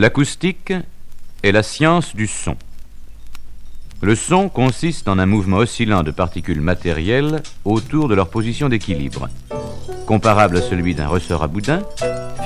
[0.00, 0.72] L'acoustique
[1.42, 2.56] est la science du son.
[4.00, 9.28] Le son consiste en un mouvement oscillant de particules matérielles autour de leur position d'équilibre,
[10.06, 11.82] comparable à celui d'un ressort à boudin,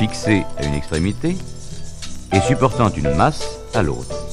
[0.01, 1.37] fixé à une extrémité
[2.33, 4.25] et supportant une masse à l'autre.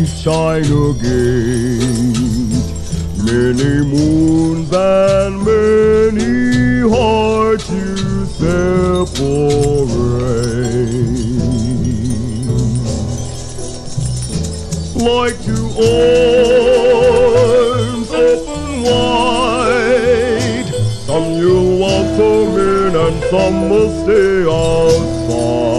[0.06, 2.14] sign again.
[3.26, 9.20] Many moons and many hearts you separate.
[14.96, 17.29] Like to all.
[23.30, 25.70] Some will stay outside.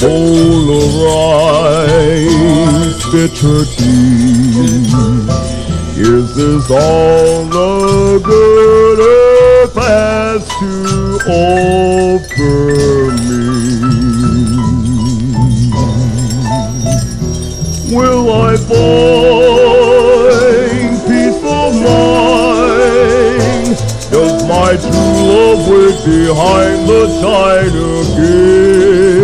[0.00, 0.92] bowl of
[1.86, 4.84] rice, bitter tea.
[5.96, 9.23] Is this all the good
[9.86, 10.72] has to
[11.28, 12.54] offer
[13.28, 13.44] me?
[17.94, 19.74] Will I find
[21.06, 23.76] peace of mind?
[24.10, 29.23] Does my true love wait behind the china gate?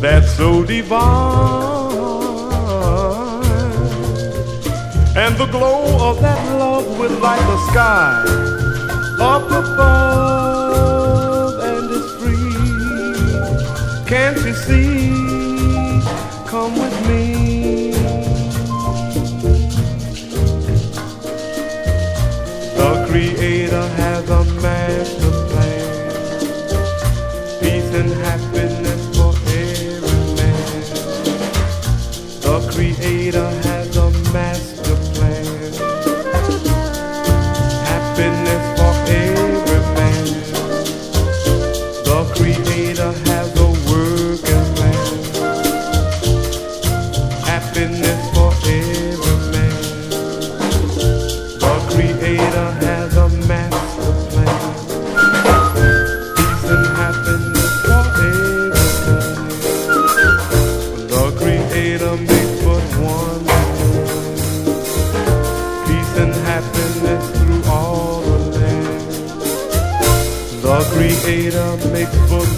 [0.00, 1.94] that's so divine.
[5.16, 8.22] And the glow of that love will light the sky
[9.18, 12.52] up above and it's free.
[14.06, 15.35] Can't you see?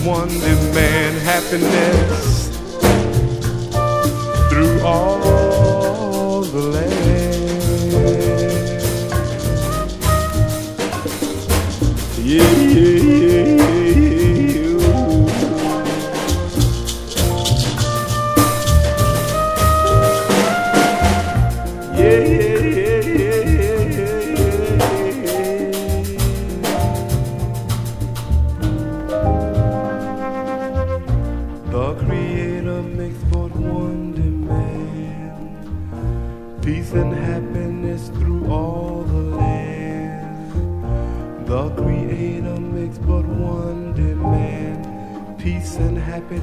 [0.08, 2.49] one demand happiness
[4.49, 5.18] through all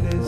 [0.03, 0.24] this.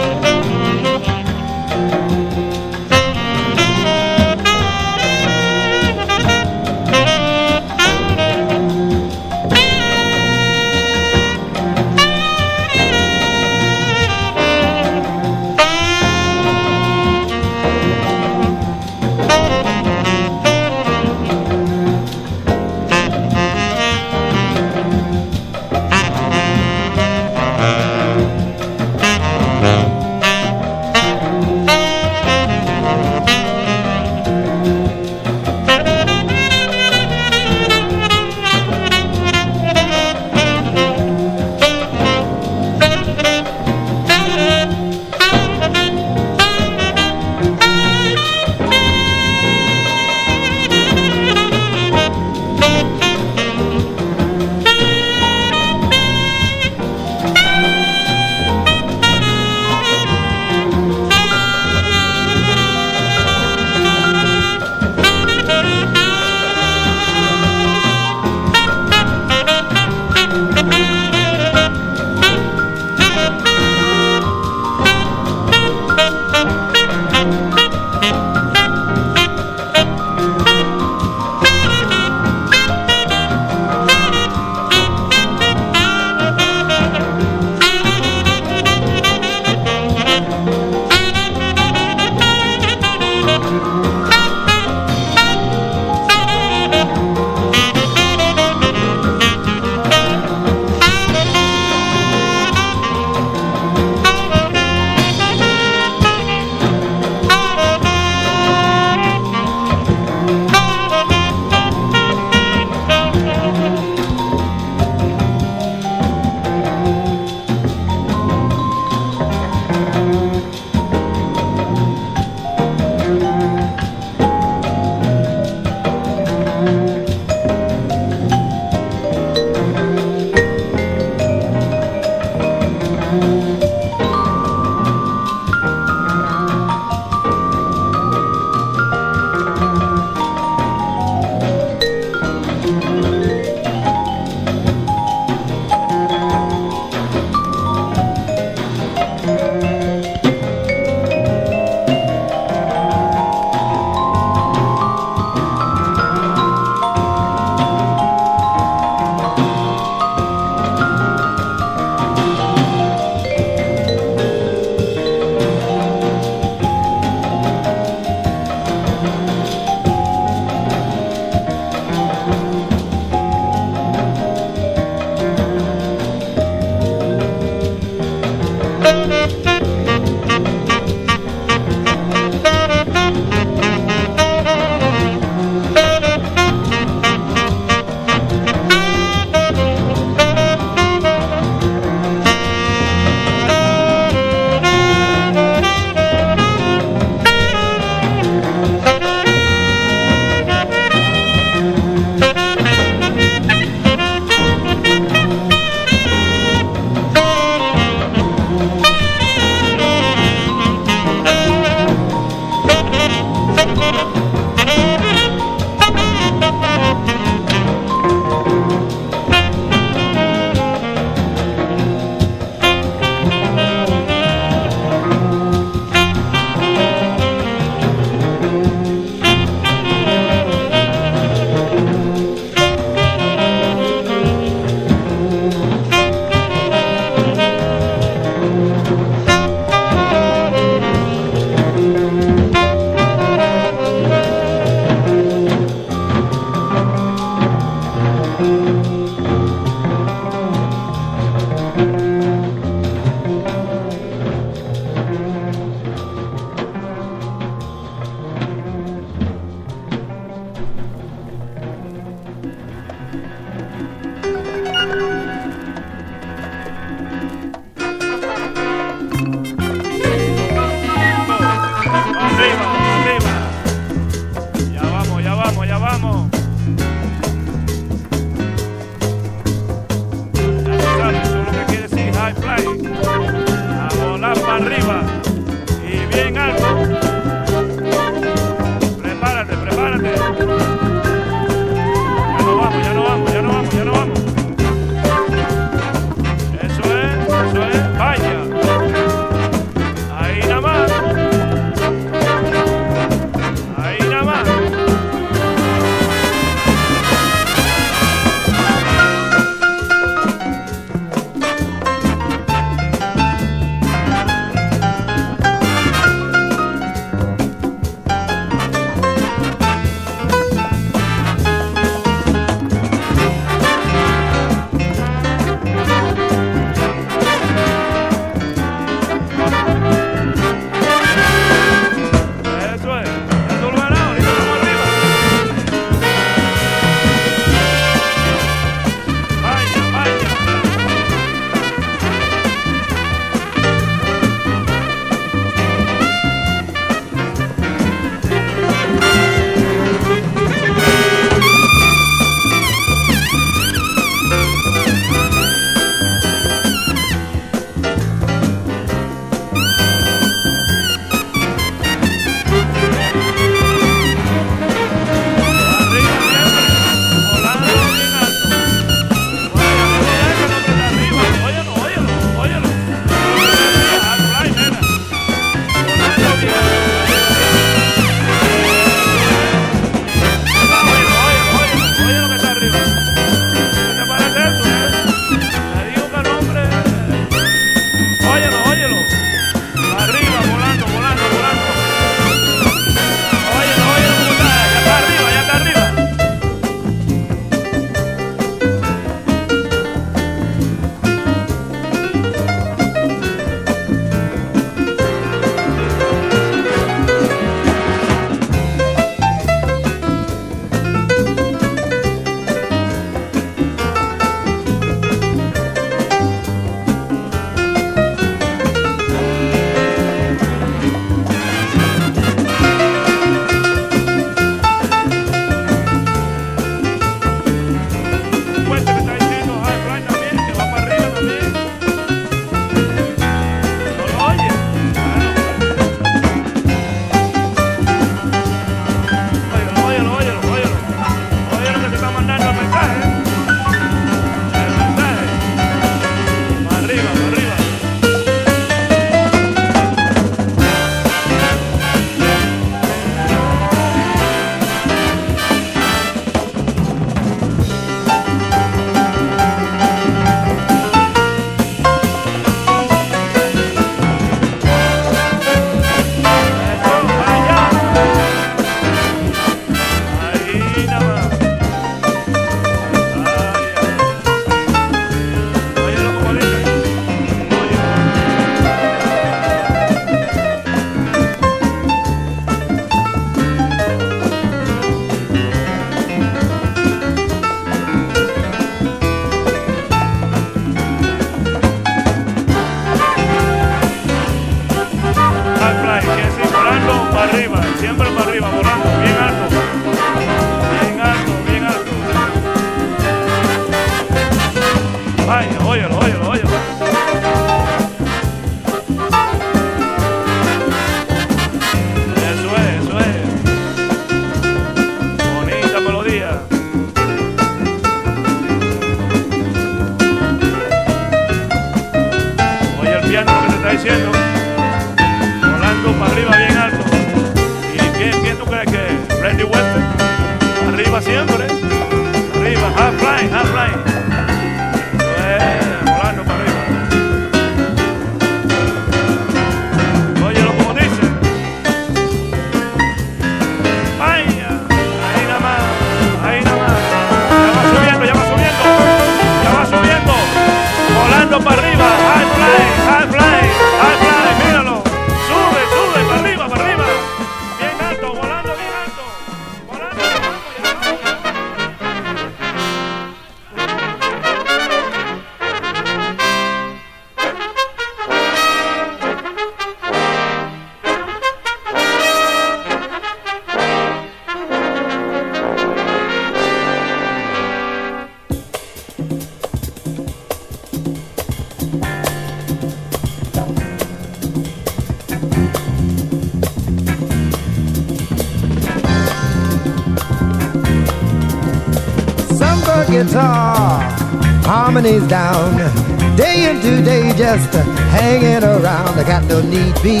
[597.38, 597.54] Just
[597.88, 598.98] hanging around.
[598.98, 600.00] I got no need be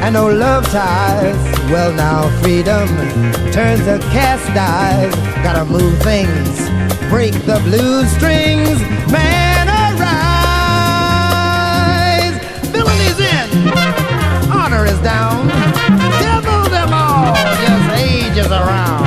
[0.00, 1.36] and no love ties.
[1.70, 2.88] Well now freedom
[3.52, 5.14] turns to cast eyes.
[5.44, 6.70] Gotta move things,
[7.10, 8.80] break the blue strings,
[9.12, 10.00] man arise.
[13.20, 13.48] In,
[14.50, 15.46] honor is down,
[16.24, 18.99] devil them all, just ages around.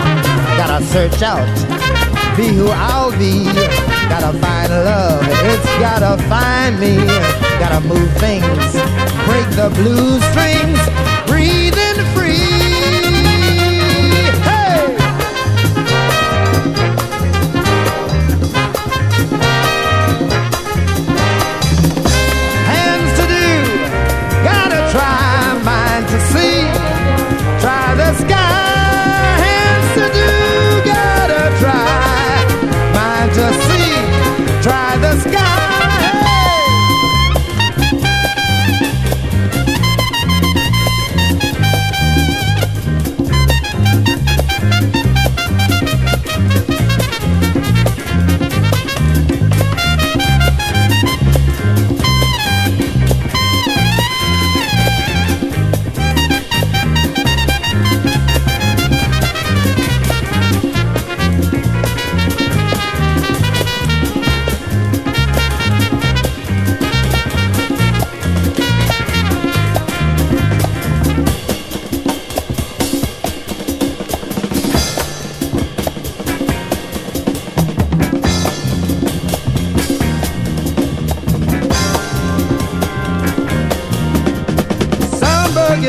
[0.91, 1.93] Search out
[2.37, 3.45] be who I'll be.
[4.09, 6.95] Gotta find love, it's gotta find me.
[7.59, 8.73] Gotta move things,
[9.27, 10.79] break the blue strings,
[11.27, 12.52] breathing free.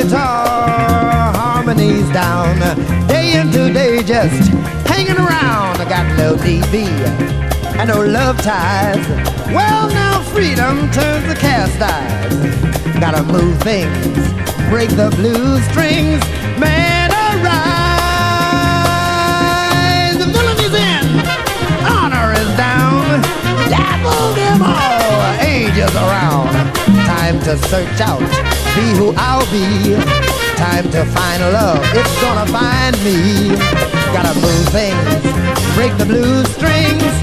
[0.04, 2.58] Guitar, harmonies down,
[3.08, 4.50] day into day just
[4.86, 5.80] hanging around.
[5.80, 6.86] I got no DB
[7.78, 9.06] and no love ties.
[9.48, 12.34] Well, now freedom turns to cast eyes.
[13.00, 14.14] Gotta move things,
[14.68, 16.20] break the blue strings,
[16.60, 17.78] man arise.
[20.18, 21.06] The villain is in,
[21.88, 23.22] honor is down,
[23.72, 26.52] dabble them all, ages around.
[27.06, 28.20] Time to search out,
[28.74, 29.94] be who I'll be.
[30.56, 33.54] Time to find love, it's gonna find me.
[34.12, 35.22] Gotta move things,
[35.74, 37.14] break the blue strings,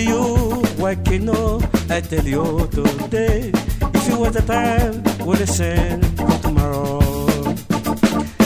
[0.00, 0.62] you,
[1.04, 1.60] can no?
[1.90, 3.52] I tell you today.
[3.94, 6.98] If you want the time, we'll listen for tomorrow.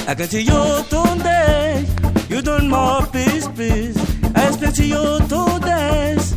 [0.09, 1.85] I can see you today.
[2.29, 3.97] You don't more peace, peace.
[4.35, 6.35] I expect you to dance.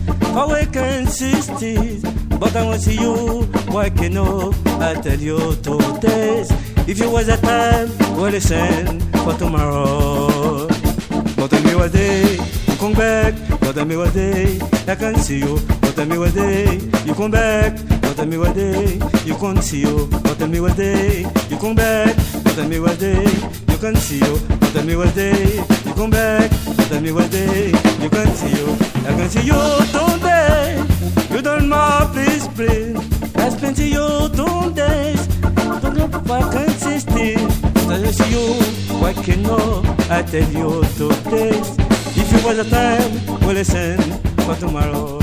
[0.49, 1.49] We can insist.
[2.39, 3.49] But I want to see you,
[3.97, 4.53] can no?
[4.79, 6.45] I tell you today.
[6.87, 10.67] If you was the time, we'll listen for tomorrow.
[11.35, 12.37] But me what day
[12.77, 13.33] come back.
[13.59, 15.59] But me what day I can see you.
[15.81, 17.77] But tell me what day you come back.
[18.01, 20.07] But tell me what day you can see you.
[20.23, 22.15] But tell me what day you come back.
[22.43, 23.23] But tell me what day
[23.69, 24.39] you can see you.
[24.59, 26.49] But tell me what day you come back.
[26.75, 27.67] But tell me what day
[28.01, 28.67] you can see you.
[29.05, 29.61] I can see you
[29.93, 30.83] today.
[31.29, 32.97] You don't more please, please.
[33.35, 35.27] I spent you two days.
[35.83, 37.09] Don't know if I can insist.
[37.11, 38.53] I see you,
[38.97, 39.83] why can no?
[40.09, 41.61] I tell you today.
[42.21, 44.18] If you was a time, we'll listen
[44.55, 45.18] for tomorrow.